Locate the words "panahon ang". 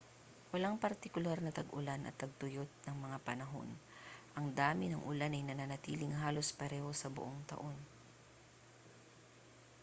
3.27-4.47